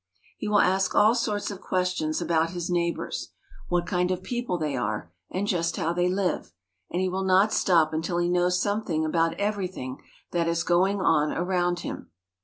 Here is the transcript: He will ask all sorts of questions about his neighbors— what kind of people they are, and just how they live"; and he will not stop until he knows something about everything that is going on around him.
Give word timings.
He 0.35 0.47
will 0.47 0.61
ask 0.61 0.95
all 0.95 1.13
sorts 1.13 1.51
of 1.51 1.61
questions 1.61 2.19
about 2.23 2.49
his 2.49 2.71
neighbors— 2.71 3.33
what 3.69 3.85
kind 3.85 4.09
of 4.09 4.23
people 4.23 4.57
they 4.57 4.75
are, 4.75 5.13
and 5.29 5.45
just 5.45 5.77
how 5.77 5.93
they 5.93 6.09
live"; 6.09 6.53
and 6.89 6.99
he 7.03 7.07
will 7.07 7.23
not 7.23 7.53
stop 7.53 7.93
until 7.93 8.17
he 8.17 8.27
knows 8.27 8.59
something 8.59 9.05
about 9.05 9.39
everything 9.39 10.01
that 10.31 10.47
is 10.47 10.63
going 10.63 10.99
on 11.01 11.31
around 11.31 11.81
him. 11.81 12.09